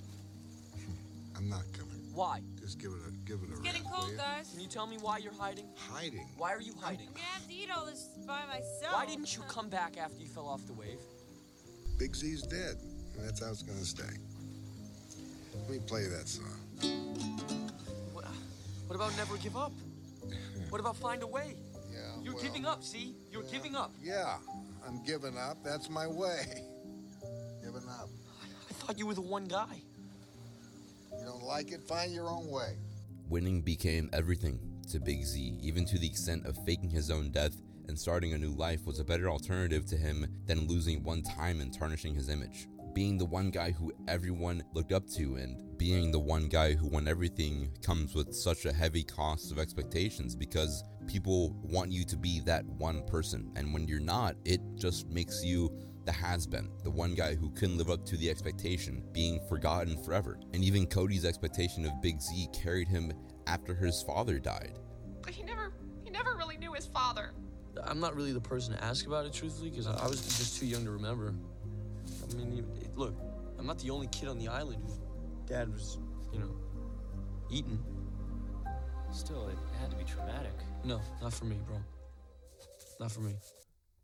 I'm 1.37 1.49
not 1.49 1.65
coming. 1.73 2.01
Why? 2.15 2.43
Just 2.61 2.79
give 2.79 2.93
it 2.93 3.01
a 3.09 3.11
give 3.29 3.41
it 3.43 3.49
a 3.49 3.55
It's 3.55 3.61
getting 3.63 3.83
rest, 3.83 3.95
cold, 3.97 4.11
will 4.13 4.17
guys. 4.17 4.51
Can 4.53 4.61
you 4.61 4.69
tell 4.69 4.87
me 4.87 4.99
why 5.01 5.19
you're 5.19 5.35
hiding? 5.35 5.67
Hiding. 5.77 6.29
Why 6.39 6.53
are 6.53 6.61
you 6.61 6.73
hiding? 6.81 7.09
I'm 7.09 7.15
gonna 7.15 7.27
have 7.33 7.49
to 7.49 7.53
eat 7.53 7.69
all 7.77 7.85
this 7.85 8.11
by 8.25 8.43
myself. 8.47 8.93
Why 8.93 9.07
didn't 9.07 9.35
you 9.35 9.43
come 9.49 9.69
back 9.69 9.99
after 9.99 10.21
you 10.21 10.29
fell 10.29 10.47
off 10.47 10.65
the 10.69 10.75
wave? 10.75 11.01
Big 11.99 12.15
Z's 12.15 12.43
dead, 12.43 12.77
and 13.17 13.27
that's 13.27 13.45
how 13.45 13.51
it's 13.51 13.63
gonna 13.63 13.85
stay. 13.85 14.15
Let 15.55 15.71
me 15.71 15.79
play 15.87 16.05
that 16.05 16.29
song. 16.29 16.45
What, 18.13 18.25
what 18.87 18.97
about 18.97 19.17
never 19.17 19.37
give 19.39 19.57
up? 19.57 19.73
What 20.71 20.81
about 20.81 20.97
find 20.97 21.23
a 21.23 21.27
way? 21.27 21.57
Yeah. 21.95 22.01
You're 22.25 22.35
well, 22.35 22.43
giving 22.43 22.67
up, 22.67 22.83
see? 22.83 23.15
You're 23.31 23.45
giving 23.45 23.77
up. 23.77 23.95
Yeah, 24.03 24.39
I'm 24.85 25.01
giving 25.05 25.39
up. 25.39 25.59
That's 25.63 25.89
my 25.89 26.09
way. 26.09 26.65
Giving 27.63 27.89
up. 27.89 28.09
I 28.69 28.73
thought 28.73 28.99
you 28.99 29.07
were 29.07 29.15
the 29.15 29.21
one 29.21 29.45
guy. 29.45 29.81
You 31.17 31.25
don't 31.25 31.45
like 31.45 31.71
it? 31.71 31.85
Find 31.85 32.13
your 32.13 32.29
own 32.29 32.49
way. 32.51 32.77
Winning 33.29 33.63
became 33.63 34.11
everything 34.13 34.59
to 34.91 34.99
Big 34.99 35.25
Z, 35.25 35.57
even 35.63 35.87
to 35.87 35.99
the 35.99 36.07
extent 36.09 36.47
of 36.47 36.59
faking 36.67 36.91
his 36.91 37.13
own 37.13 37.31
death 37.31 37.55
and 37.89 37.99
starting 37.99 38.33
a 38.33 38.39
new 38.39 38.53
life 38.53 38.87
was 38.87 38.99
a 38.99 39.05
better 39.05 39.29
alternative 39.29 39.87
to 39.87 39.97
him 39.97 40.27
than 40.47 40.67
losing 40.67 41.03
one 41.03 41.23
time 41.23 41.61
and 41.61 41.73
tarnishing 41.73 42.15
his 42.15 42.29
image. 42.29 42.67
Being 42.95 43.19
the 43.19 43.25
one 43.25 43.51
guy 43.51 43.73
who 43.73 43.93
everyone 44.07 44.63
looked 44.73 44.93
up 44.93 45.09
to 45.11 45.35
and 45.35 45.77
being 45.77 46.13
the 46.13 46.19
one 46.19 46.49
guy 46.49 46.75
who 46.75 46.87
won 46.87 47.09
everything 47.09 47.71
comes 47.83 48.15
with 48.15 48.33
such 48.33 48.65
a 48.67 48.73
heavy 48.73 49.03
cost 49.03 49.51
of 49.51 49.59
expectations 49.59 50.37
because 50.37 50.85
people 51.09 51.57
want 51.63 51.91
you 51.91 52.05
to 52.05 52.17
be 52.17 52.41
that 52.47 52.65
one 52.65 53.03
person. 53.07 53.51
And 53.57 53.75
when 53.75 53.89
you're 53.89 53.99
not, 53.99 54.37
it 54.45 54.61
just 54.77 55.09
makes 55.09 55.45
you 55.45 55.73
the 56.05 56.13
has 56.13 56.47
been, 56.47 56.71
the 56.85 56.91
one 56.91 57.15
guy 57.15 57.35
who 57.35 57.51
couldn't 57.51 57.79
live 57.79 57.91
up 57.91 58.05
to 58.07 58.17
the 58.17 58.31
expectation, 58.31 59.03
being 59.13 59.41
forgotten 59.49 60.01
forever. 60.05 60.39
And 60.53 60.63
even 60.63 60.87
Cody's 60.87 61.25
expectation 61.25 61.85
of 61.87 62.01
Big 62.01 62.21
Z 62.21 62.49
carried 62.53 62.87
him 62.89 63.13
after 63.49 63.75
his 63.75 64.03
father 64.03 64.39
died. 64.39 64.79
But 65.23 65.33
he 65.33 65.43
never, 65.43 65.73
he 66.05 66.11
never 66.11 66.37
really 66.37 66.59
knew 66.59 66.75
his 66.75 66.87
father. 66.87 67.33
I'm 67.83 67.99
not 67.99 68.15
really 68.15 68.33
the 68.33 68.41
person 68.41 68.75
to 68.77 68.85
ask 68.85 69.07
about 69.07 69.27
it, 69.27 69.33
truthfully, 69.33 69.71
because 69.71 69.89
I 69.89 70.07
was 70.07 70.21
just 70.21 70.61
too 70.61 70.67
young 70.67 70.85
to 70.85 70.93
remember. 70.93 71.35
I 72.23 72.35
mean, 72.37 72.57
you- 72.59 72.67
it, 72.81 72.84
look, 72.97 73.15
I'm 73.59 73.67
not 73.67 73.79
the 73.79 73.91
only 73.91 74.07
kid 74.09 74.29
on 74.29 74.39
the 74.39 74.49
island 74.49 74.83
whose 74.85 74.99
dad 75.47 75.73
was, 75.73 75.99
you 76.33 76.39
know, 76.39 76.55
eaten. 77.51 77.79
Still, 79.13 79.49
it 79.49 79.57
had 79.81 79.91
to 79.91 79.97
be 79.97 80.05
traumatic. 80.05 80.55
No, 80.85 81.01
not 81.23 81.33
for 81.33 81.45
me, 81.45 81.59
bro. 81.67 81.77
Not 82.99 83.13
for 83.13 83.21
me. 83.21 83.35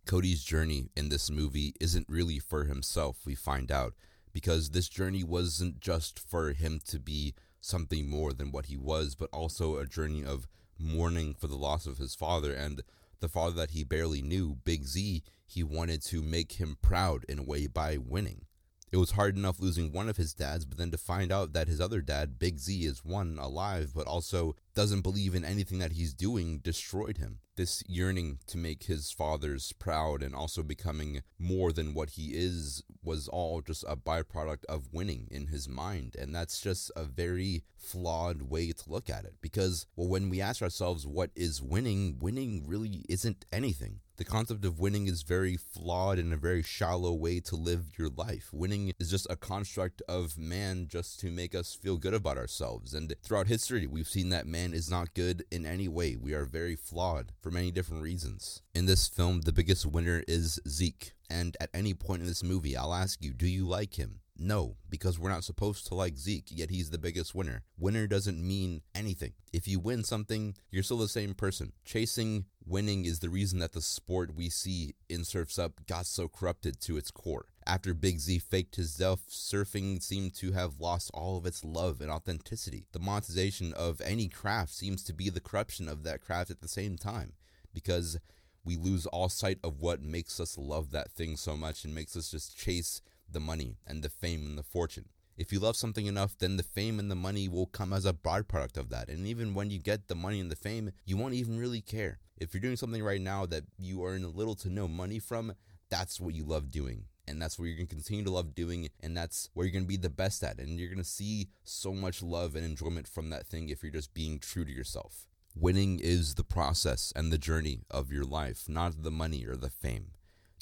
Cody's 0.06 0.42
journey 0.42 0.90
in 0.97 1.09
this 1.09 1.30
movie 1.30 1.75
isn't 1.80 2.06
really 2.09 2.38
for 2.38 2.64
himself, 2.64 3.18
we 3.26 3.35
find 3.35 3.70
out, 3.70 3.94
because 4.32 4.70
this 4.70 4.88
journey 4.88 5.23
wasn't 5.23 5.80
just 5.80 6.18
for 6.18 6.52
him 6.52 6.80
to 6.88 6.99
be 6.99 7.35
something 7.61 8.09
more 8.09 8.32
than 8.32 8.50
what 8.50 8.66
he 8.66 8.76
was, 8.76 9.14
but 9.14 9.28
also 9.32 9.76
a 9.76 9.87
journey 9.87 10.25
of 10.25 10.49
mourning 10.78 11.35
for 11.35 11.47
the 11.47 11.56
loss 11.56 11.87
of 11.87 11.99
his 11.99 12.14
father 12.14 12.52
and 12.52 12.82
the 13.20 13.28
father 13.28 13.54
that 13.54 13.70
he 13.70 13.85
barely 13.85 14.23
knew, 14.23 14.56
Big 14.64 14.85
Z, 14.87 15.23
he 15.47 15.62
wanted 15.62 16.02
to 16.02 16.23
make 16.23 16.52
him 16.52 16.78
proud 16.80 17.25
in 17.28 17.38
a 17.38 17.44
way 17.44 17.66
by 17.66 17.99
winning. 17.99 18.47
It 18.92 18.97
was 18.97 19.12
hard 19.12 19.37
enough 19.37 19.61
losing 19.61 19.92
one 19.92 20.09
of 20.09 20.16
his 20.16 20.35
dads, 20.35 20.64
but 20.64 20.76
then 20.76 20.90
to 20.90 20.99
find 20.99 21.30
out 21.30 21.52
that 21.52 21.68
his 21.68 21.80
other 21.80 22.00
dad, 22.00 22.40
Big 22.40 22.59
Z, 22.59 22.85
is 22.85 23.04
one 23.04 23.38
alive, 23.40 23.92
but 23.94 24.09
also 24.09 24.56
doesn't 24.75 25.02
believe 25.02 25.35
in 25.35 25.44
anything 25.44 25.78
that 25.78 25.92
he's 25.92 26.12
doing, 26.12 26.59
destroyed 26.59 27.18
him. 27.18 27.38
This 27.56 27.85
yearning 27.87 28.38
to 28.47 28.56
make 28.56 28.85
his 28.85 29.12
fathers 29.12 29.73
proud 29.78 30.23
and 30.23 30.35
also 30.35 30.62
becoming 30.62 31.23
more 31.38 31.73
than 31.73 31.94
what 31.94 32.11
he 32.11 32.32
is 32.35 32.82
was 33.02 33.28
all 33.28 33.61
just 33.61 33.85
a 33.87 33.97
byproduct 33.97 34.64
of 34.64 34.92
winning 34.92 35.28
in 35.30 35.49
his 35.49 35.68
mind. 35.68 36.16
And 36.18 36.35
that's 36.35 36.61
just 36.61 36.90
a 36.97 37.04
very 37.04 37.64
flawed 37.76 38.42
way 38.42 38.73
to 38.73 38.90
look 38.90 39.09
at 39.09 39.25
it. 39.25 39.35
Because, 39.40 39.87
well, 39.94 40.09
when 40.09 40.30
we 40.30 40.40
ask 40.40 40.62
ourselves 40.62 41.06
what 41.06 41.30
is 41.37 41.62
winning, 41.62 42.18
winning 42.18 42.64
really 42.66 43.04
isn't 43.09 43.44
anything. 43.52 44.00
The 44.20 44.26
concept 44.26 44.66
of 44.66 44.78
winning 44.78 45.06
is 45.06 45.22
very 45.22 45.56
flawed 45.56 46.18
and 46.18 46.30
a 46.30 46.36
very 46.36 46.62
shallow 46.62 47.14
way 47.14 47.40
to 47.40 47.56
live 47.56 47.86
your 47.96 48.10
life. 48.10 48.50
Winning 48.52 48.92
is 49.00 49.10
just 49.10 49.26
a 49.30 49.34
construct 49.34 50.02
of 50.10 50.36
man 50.36 50.88
just 50.90 51.20
to 51.20 51.30
make 51.30 51.54
us 51.54 51.74
feel 51.74 51.96
good 51.96 52.12
about 52.12 52.36
ourselves. 52.36 52.92
And 52.92 53.14
throughout 53.22 53.46
history, 53.46 53.86
we've 53.86 54.06
seen 54.06 54.28
that 54.28 54.46
man 54.46 54.74
is 54.74 54.90
not 54.90 55.14
good 55.14 55.46
in 55.50 55.64
any 55.64 55.88
way. 55.88 56.16
We 56.16 56.34
are 56.34 56.44
very 56.44 56.76
flawed 56.76 57.32
for 57.40 57.50
many 57.50 57.70
different 57.70 58.02
reasons. 58.02 58.60
In 58.74 58.84
this 58.84 59.08
film, 59.08 59.40
the 59.40 59.54
biggest 59.54 59.86
winner 59.86 60.22
is 60.28 60.60
Zeke. 60.68 61.12
And 61.30 61.56
at 61.58 61.70
any 61.72 61.94
point 61.94 62.20
in 62.20 62.28
this 62.28 62.42
movie, 62.42 62.76
I'll 62.76 62.92
ask 62.92 63.24
you, 63.24 63.32
do 63.32 63.46
you 63.46 63.66
like 63.66 63.94
him? 63.94 64.20
No, 64.42 64.76
because 64.88 65.18
we're 65.18 65.28
not 65.28 65.44
supposed 65.44 65.86
to 65.86 65.94
like 65.94 66.16
Zeke, 66.16 66.48
yet 66.50 66.70
he's 66.70 66.88
the 66.88 66.98
biggest 66.98 67.34
winner. 67.34 67.62
Winner 67.78 68.06
doesn't 68.06 68.42
mean 68.42 68.80
anything. 68.94 69.34
If 69.52 69.68
you 69.68 69.78
win 69.78 70.02
something, 70.02 70.56
you're 70.70 70.82
still 70.82 70.96
the 70.96 71.08
same 71.08 71.34
person. 71.34 71.72
Chasing 71.84 72.46
winning 72.70 73.04
is 73.04 73.18
the 73.18 73.28
reason 73.28 73.58
that 73.58 73.72
the 73.72 73.82
sport 73.82 74.34
we 74.34 74.48
see 74.48 74.94
in 75.08 75.24
Surf's 75.24 75.58
Up 75.58 75.84
got 75.86 76.06
so 76.06 76.28
corrupted 76.28 76.80
to 76.82 76.96
its 76.96 77.10
core. 77.10 77.46
After 77.66 77.92
Big 77.92 78.20
Z 78.20 78.38
faked 78.38 78.76
his 78.76 78.94
death, 78.94 79.28
surfing 79.28 80.00
seemed 80.02 80.34
to 80.36 80.52
have 80.52 80.80
lost 80.80 81.10
all 81.12 81.36
of 81.36 81.46
its 81.46 81.64
love 81.64 82.00
and 82.00 82.10
authenticity. 82.10 82.86
The 82.92 83.00
monetization 83.00 83.74
of 83.74 84.00
any 84.00 84.28
craft 84.28 84.72
seems 84.72 85.02
to 85.04 85.12
be 85.12 85.28
the 85.28 85.40
corruption 85.40 85.88
of 85.88 86.04
that 86.04 86.20
craft 86.20 86.50
at 86.50 86.60
the 86.60 86.68
same 86.68 86.96
time, 86.96 87.32
because 87.74 88.18
we 88.64 88.76
lose 88.76 89.06
all 89.06 89.28
sight 89.28 89.58
of 89.64 89.80
what 89.80 90.00
makes 90.00 90.38
us 90.38 90.56
love 90.56 90.92
that 90.92 91.10
thing 91.10 91.36
so 91.36 91.56
much 91.56 91.84
and 91.84 91.94
makes 91.94 92.16
us 92.16 92.30
just 92.30 92.56
chase 92.56 93.02
the 93.30 93.40
money 93.40 93.78
and 93.86 94.02
the 94.02 94.08
fame 94.08 94.46
and 94.46 94.56
the 94.56 94.62
fortune. 94.62 95.08
If 95.36 95.52
you 95.52 95.58
love 95.58 95.76
something 95.76 96.06
enough, 96.06 96.36
then 96.38 96.56
the 96.56 96.62
fame 96.62 96.98
and 96.98 97.10
the 97.10 97.14
money 97.14 97.48
will 97.48 97.66
come 97.66 97.92
as 97.92 98.04
a 98.04 98.12
byproduct 98.12 98.76
of 98.76 98.90
that. 98.90 99.08
And 99.08 99.26
even 99.26 99.54
when 99.54 99.70
you 99.70 99.78
get 99.78 100.08
the 100.08 100.14
money 100.14 100.38
and 100.38 100.50
the 100.50 100.56
fame, 100.56 100.92
you 101.06 101.16
won't 101.16 101.34
even 101.34 101.58
really 101.58 101.80
care. 101.80 102.18
If 102.40 102.54
you're 102.54 102.62
doing 102.62 102.76
something 102.76 103.02
right 103.02 103.20
now 103.20 103.44
that 103.47 103.64
you 103.78 104.04
earn 104.04 104.35
little 104.35 104.54
to 104.56 104.70
no 104.70 104.88
money 104.88 105.18
from, 105.18 105.52
that's 105.90 106.18
what 106.18 106.35
you 106.35 106.44
love 106.44 106.70
doing. 106.70 107.04
And 107.28 107.40
that's 107.40 107.59
what 107.59 107.66
you're 107.66 107.76
to 107.87 107.94
continue 107.94 108.25
to 108.25 108.30
love 108.30 108.54
doing. 108.54 108.88
And 109.00 109.14
that's 109.14 109.50
where 109.52 109.66
you're 109.66 109.73
to 109.85 109.87
be 109.87 109.99
the 109.99 110.09
best 110.09 110.42
at. 110.42 110.59
And 110.59 110.80
you're 110.80 110.88
to 110.97 111.04
see 111.04 111.49
so 111.64 111.92
much 111.92 112.23
love 112.23 112.56
and 112.56 112.64
enjoyment 112.64 113.06
from 113.06 113.28
that 113.30 113.47
thing 113.47 113.68
if 113.68 113.82
you're 113.82 113.92
just 113.92 114.14
being 114.14 114.38
true 114.38 114.64
to 114.64 114.73
yourself. 114.73 115.26
Winning 115.54 116.00
is 116.00 116.37
the 116.37 116.44
process 116.44 117.12
and 117.14 117.30
the 117.30 117.38
journey 117.38 117.82
of 117.90 118.11
your 118.11 118.25
life, 118.25 118.68
not 118.68 119.02
the 119.02 119.11
money 119.11 119.44
or 119.44 119.54
the 119.54 119.68
fame. 119.68 120.12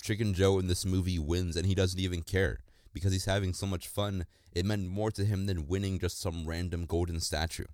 Chicken 0.02 0.34
Joe 0.34 0.58
in 0.58 0.66
this 0.66 0.84
movie 0.84 1.18
wins 1.18 1.56
and 1.56 1.66
he 1.66 1.74
doesn't 1.74 2.00
even 2.00 2.22
care 2.22 2.58
because 2.92 3.12
he's 3.12 3.26
having 3.26 3.52
so 3.52 3.66
much 3.66 3.86
fun. 3.86 4.26
It 4.52 4.66
meant 4.66 4.88
more 4.88 5.12
to 5.12 5.24
him 5.24 5.46
than 5.46 5.68
winning 5.68 6.00
just 6.00 6.20
some 6.20 6.46
random 6.46 6.86
golden 6.86 7.20
statue. 7.20 7.66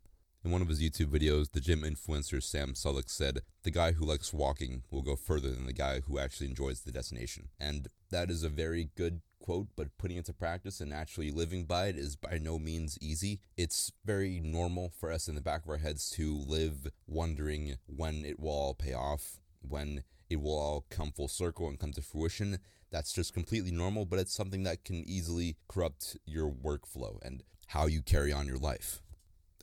In 0.45 0.51
one 0.51 0.61
of 0.61 0.69
his 0.69 0.83
YouTube 0.83 1.07
videos, 1.07 1.53
the 1.53 1.61
gym 1.61 1.81
influencer 1.81 2.43
Sam 2.43 2.75
Sulek 2.75 3.09
said, 3.09 3.41
The 3.63 3.71
guy 3.71 3.93
who 3.93 4.05
likes 4.05 4.31
walking 4.31 4.83
will 4.91 5.01
go 5.01 5.17
further 5.17 5.51
than 5.51 5.65
the 5.65 5.73
guy 5.73 6.01
who 6.01 6.19
actually 6.19 6.49
enjoys 6.49 6.81
the 6.81 6.93
destination. 6.93 7.49
And 7.59 7.89
that 8.11 8.31
is 8.31 8.43
a 8.43 8.51
very 8.51 8.91
good 8.95 9.23
quote, 9.41 9.69
but 9.75 9.97
putting 9.97 10.19
it 10.19 10.27
to 10.27 10.35
practice 10.35 10.83
and 10.83 10.93
actually 10.93 11.31
living 11.31 11.65
by 11.65 11.87
it 11.87 11.97
is 11.97 12.15
by 12.15 12.37
no 12.37 12.59
means 12.59 12.99
easy. 13.01 13.41
It's 13.57 13.91
very 14.05 14.39
normal 14.39 14.93
for 15.01 15.11
us 15.11 15.29
in 15.29 15.35
the 15.35 15.41
back 15.41 15.65
of 15.65 15.71
our 15.71 15.79
heads 15.79 16.11
to 16.11 16.37
live 16.37 16.89
wondering 17.07 17.79
when 17.87 18.27
it 18.27 18.39
will 18.39 18.51
all 18.51 18.75
pay 18.75 18.93
off, 18.93 19.41
when 19.67 20.05
it 20.29 20.43
will 20.43 20.59
all 20.59 20.85
come 20.91 21.11
full 21.11 21.29
circle 21.29 21.69
and 21.69 21.81
come 21.81 21.93
to 21.93 22.03
fruition. 22.03 22.59
That's 22.91 23.15
just 23.15 23.33
completely 23.33 23.71
normal, 23.71 24.05
but 24.05 24.19
it's 24.19 24.35
something 24.35 24.63
that 24.65 24.85
can 24.85 25.09
easily 25.09 25.57
corrupt 25.69 26.19
your 26.27 26.51
workflow 26.51 27.17
and 27.23 27.43
how 27.69 27.87
you 27.87 28.03
carry 28.03 28.31
on 28.31 28.47
your 28.47 28.59
life. 28.59 29.01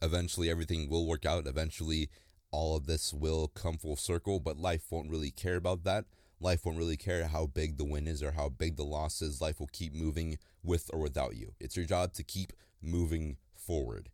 Eventually, 0.02 0.50
everything 0.50 0.90
will 0.90 1.06
work 1.06 1.26
out. 1.26 1.48
Eventually, 1.48 2.10
all 2.52 2.76
of 2.76 2.86
this 2.86 3.14
will 3.14 3.48
come 3.48 3.78
full 3.78 3.96
circle, 3.96 4.40
but 4.40 4.58
life 4.58 4.86
won't 4.90 5.10
really 5.10 5.32
care 5.32 5.56
about 5.56 5.84
that. 5.84 6.06
Life 6.40 6.66
won't 6.66 6.78
really 6.78 6.98
care 6.98 7.28
how 7.28 7.46
big 7.46 7.78
the 7.78 7.86
win 7.86 8.08
is 8.08 8.24
or 8.24 8.32
how 8.32 8.50
big 8.50 8.76
the 8.76 8.84
loss 8.84 9.22
is. 9.22 9.42
Life 9.42 9.60
will 9.60 9.70
keep 9.72 9.94
moving 9.94 10.38
with 10.64 10.90
or 10.92 11.00
without 11.00 11.36
you. 11.36 11.54
It's 11.60 11.78
your 11.78 11.86
job 11.86 12.14
to 12.14 12.24
keep 12.24 12.52
moving 12.82 13.38
forward. 13.56 14.10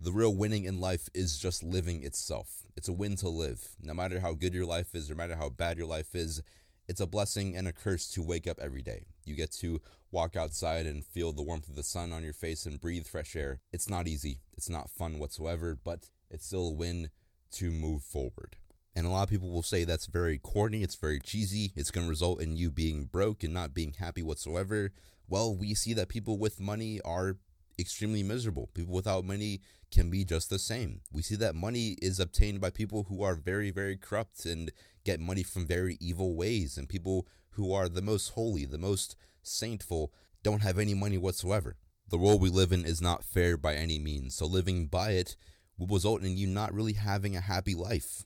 The 0.00 0.12
real 0.12 0.34
winning 0.34 0.64
in 0.64 0.80
life 0.80 1.08
is 1.14 1.38
just 1.38 1.62
living 1.62 2.02
itself. 2.02 2.64
It's 2.76 2.88
a 2.88 2.92
win 2.92 3.16
to 3.16 3.28
live. 3.28 3.76
No 3.80 3.94
matter 3.94 4.20
how 4.20 4.34
good 4.34 4.54
your 4.54 4.66
life 4.66 4.94
is, 4.94 5.08
no 5.08 5.16
matter 5.16 5.36
how 5.36 5.48
bad 5.48 5.78
your 5.78 5.86
life 5.86 6.14
is, 6.14 6.42
it's 6.88 7.00
a 7.00 7.06
blessing 7.06 7.54
and 7.54 7.68
a 7.68 7.72
curse 7.72 8.10
to 8.12 8.22
wake 8.22 8.46
up 8.46 8.58
every 8.60 8.82
day. 8.82 9.04
You 9.24 9.36
get 9.36 9.52
to 9.60 9.80
walk 10.10 10.36
outside 10.36 10.86
and 10.86 11.04
feel 11.04 11.32
the 11.32 11.42
warmth 11.42 11.68
of 11.68 11.76
the 11.76 11.82
sun 11.82 12.12
on 12.12 12.24
your 12.24 12.32
face 12.32 12.64
and 12.64 12.80
breathe 12.80 13.06
fresh 13.06 13.36
air. 13.36 13.60
It's 13.72 13.90
not 13.90 14.08
easy, 14.08 14.40
it's 14.56 14.70
not 14.70 14.90
fun 14.90 15.18
whatsoever, 15.18 15.78
but 15.82 16.08
it's 16.30 16.46
still 16.46 16.68
a 16.68 16.72
win 16.72 17.10
to 17.52 17.70
move 17.70 18.02
forward. 18.02 18.56
And 18.96 19.06
a 19.06 19.10
lot 19.10 19.24
of 19.24 19.28
people 19.28 19.50
will 19.50 19.62
say 19.62 19.84
that's 19.84 20.06
very 20.06 20.38
corny, 20.38 20.82
it's 20.82 20.96
very 20.96 21.20
cheesy, 21.20 21.72
it's 21.76 21.90
going 21.90 22.06
to 22.06 22.10
result 22.10 22.40
in 22.40 22.56
you 22.56 22.70
being 22.70 23.04
broke 23.04 23.44
and 23.44 23.54
not 23.54 23.74
being 23.74 23.94
happy 23.98 24.22
whatsoever. 24.22 24.92
Well, 25.28 25.54
we 25.54 25.74
see 25.74 25.92
that 25.92 26.08
people 26.08 26.38
with 26.38 26.58
money 26.58 27.00
are 27.04 27.36
extremely 27.78 28.22
miserable. 28.22 28.70
People 28.74 28.94
without 28.94 29.24
money 29.24 29.60
can 29.90 30.10
be 30.10 30.24
just 30.24 30.50
the 30.50 30.58
same. 30.58 31.00
We 31.12 31.22
see 31.22 31.36
that 31.36 31.54
money 31.54 31.96
is 32.02 32.20
obtained 32.20 32.60
by 32.60 32.70
people 32.70 33.04
who 33.04 33.22
are 33.22 33.34
very, 33.34 33.70
very 33.70 33.96
corrupt 33.96 34.44
and 34.44 34.70
get 35.04 35.20
money 35.20 35.42
from 35.42 35.66
very 35.66 35.96
evil 36.00 36.34
ways, 36.34 36.76
and 36.76 36.88
people 36.88 37.26
who 37.50 37.72
are 37.72 37.88
the 37.88 38.02
most 38.02 38.30
holy, 38.30 38.64
the 38.64 38.78
most 38.78 39.16
saintful, 39.42 40.12
don't 40.42 40.62
have 40.62 40.78
any 40.78 40.94
money 40.94 41.18
whatsoever. 41.18 41.76
The 42.10 42.18
world 42.18 42.40
we 42.40 42.50
live 42.50 42.72
in 42.72 42.84
is 42.84 43.02
not 43.02 43.24
fair 43.24 43.56
by 43.56 43.74
any 43.74 43.98
means, 43.98 44.34
so 44.34 44.46
living 44.46 44.86
by 44.86 45.10
it 45.12 45.36
will 45.78 45.86
result 45.86 46.22
in 46.22 46.36
you 46.36 46.46
not 46.46 46.74
really 46.74 46.94
having 46.94 47.36
a 47.36 47.40
happy 47.40 47.74
life. 47.74 48.24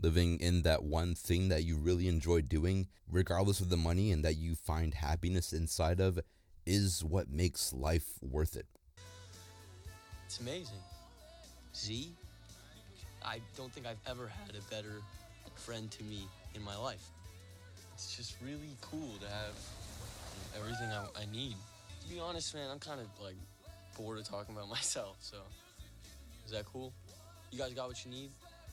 Living 0.00 0.38
in 0.40 0.62
that 0.62 0.84
one 0.84 1.14
thing 1.14 1.48
that 1.48 1.64
you 1.64 1.76
really 1.76 2.08
enjoy 2.08 2.42
doing, 2.42 2.88
regardless 3.08 3.60
of 3.60 3.68
the 3.68 3.76
money, 3.76 4.12
and 4.12 4.24
that 4.24 4.36
you 4.36 4.54
find 4.54 4.94
happiness 4.94 5.52
inside 5.52 6.00
of, 6.00 6.20
is 6.66 7.02
what 7.02 7.30
makes 7.30 7.72
life 7.72 8.18
worth 8.20 8.56
it. 8.56 8.66
It's 10.26 10.40
amazing. 10.40 10.82
Z, 11.74 12.10
I 13.24 13.40
don't 13.56 13.72
think 13.72 13.86
I've 13.86 14.10
ever 14.10 14.26
had 14.26 14.56
a 14.56 14.74
better 14.74 15.00
friend 15.54 15.88
to 15.92 16.02
me 16.02 16.26
in 16.56 16.62
my 16.62 16.76
life. 16.76 17.04
It's 17.94 18.16
just 18.16 18.34
really 18.44 18.74
cool 18.80 19.14
to 19.20 19.28
have 19.28 19.54
everything 20.58 20.90
I, 20.90 21.22
I 21.22 21.26
need. 21.32 21.54
To 22.02 22.08
be 22.12 22.18
honest, 22.18 22.54
man, 22.56 22.68
I'm 22.72 22.80
kind 22.80 23.00
of 23.00 23.06
like 23.22 23.36
bored 23.96 24.18
of 24.18 24.28
talking 24.28 24.54
about 24.54 24.68
myself, 24.78 25.16
so 25.20 25.36
is 26.44 26.50
that 26.50 26.64
cool? 26.66 26.92
You 27.52 27.58
guys 27.60 27.72
got 27.72 27.86
what 27.86 28.04
you 28.04 28.10
need? 28.10 28.30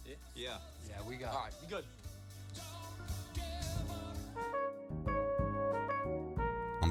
Yeah. 0.08 0.16
Yeah, 0.36 0.58
yeah 0.90 1.08
we 1.08 1.18
got 1.18 1.36
All 1.36 1.44
right, 1.44 1.54
be 1.62 1.68
good. 1.68 1.86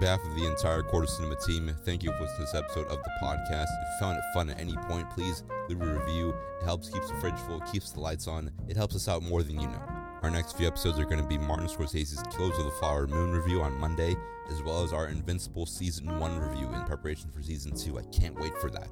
Behalf 0.03 0.25
of 0.25 0.35
the 0.35 0.47
entire 0.47 0.83
Court 0.83 1.05
of 1.05 1.11
Cinema 1.11 1.37
team, 1.37 1.73
thank 1.85 2.03
you 2.03 2.11
for 2.19 2.27
this 2.37 2.57
episode 2.57 2.89
of 2.89 2.99
the 3.05 3.11
podcast. 3.23 3.63
If 3.63 3.87
you 3.87 4.01
found 4.01 4.19
it 4.19 4.25
fun 4.35 4.51
at 4.51 4.59
any 4.59 4.75
point, 4.89 5.09
please 5.11 5.45
leave 5.69 5.81
a 5.81 5.87
review. 5.87 6.35
It 6.61 6.65
helps 6.65 6.89
keeps 6.89 7.09
the 7.09 7.15
fridge 7.19 7.39
full, 7.47 7.61
keeps 7.61 7.93
the 7.93 8.01
lights 8.01 8.27
on. 8.27 8.51
It 8.67 8.77
helps 8.77 8.97
us 8.97 9.07
out 9.07 9.23
more 9.23 9.45
than 9.45 9.61
you 9.61 9.69
know. 9.69 9.81
Our 10.25 10.31
next 10.31 10.57
few 10.57 10.67
episodes 10.67 10.99
are 10.99 11.05
going 11.05 11.23
to 11.23 11.29
be 11.29 11.39
Martin 11.39 11.69
Scorsese's 11.69 12.21
Killers 12.37 12.59
of 12.59 12.65
the 12.65 12.73
Flower 12.73 13.07
Moon 13.07 13.31
review 13.31 13.63
on 13.63 13.79
Monday, 13.79 14.17
as 14.51 14.61
well 14.65 14.83
as 14.83 14.93
our 14.93 15.07
Invincible 15.07 15.67
Season 15.67 16.19
1 16.19 16.39
review 16.41 16.67
in 16.67 16.83
preparation 16.83 17.31
for 17.31 17.41
Season 17.41 17.73
2. 17.73 18.01
I 18.01 18.03
can't 18.07 18.35
wait 18.41 18.59
for 18.59 18.71
that. 18.71 18.89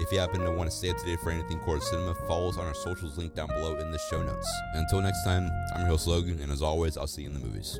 If 0.00 0.10
you 0.10 0.18
happen 0.18 0.40
to 0.40 0.50
want 0.50 0.68
to 0.68 0.76
stay 0.76 0.90
up 0.90 0.96
to 0.96 1.04
date 1.04 1.20
for 1.20 1.30
anything 1.30 1.60
Court 1.60 1.78
of 1.78 1.84
Cinema, 1.84 2.16
follow 2.26 2.48
us 2.48 2.58
on 2.58 2.66
our 2.66 2.74
socials 2.74 3.16
linked 3.16 3.36
down 3.36 3.46
below 3.46 3.76
in 3.76 3.92
the 3.92 3.98
show 4.10 4.24
notes. 4.24 4.52
Until 4.74 5.02
next 5.02 5.22
time, 5.22 5.48
I'm 5.76 5.82
your 5.82 5.90
host 5.90 6.08
Logan, 6.08 6.40
and 6.42 6.50
as 6.50 6.62
always, 6.62 6.96
I'll 6.96 7.06
see 7.06 7.22
you 7.22 7.28
in 7.28 7.34
the 7.34 7.46
movies. 7.46 7.78